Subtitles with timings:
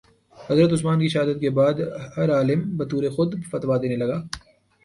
[0.37, 1.75] حضرت عثمان کی شہادت کے بعد
[2.17, 4.17] ہر عالم بطورِ خود فتویٰ دینے لگا